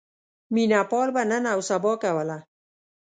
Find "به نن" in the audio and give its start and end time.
1.15-1.43